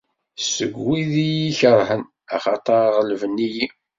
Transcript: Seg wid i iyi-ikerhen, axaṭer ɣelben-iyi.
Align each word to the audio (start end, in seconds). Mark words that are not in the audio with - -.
Seg 0.41 0.73
wid 0.85 1.11
i 1.25 1.25
iyi-ikerhen, 1.29 2.03
axaṭer 2.35 2.83
ɣelben-iyi. 2.95 3.67